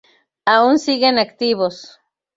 [0.53, 1.79] Aun siguen activos.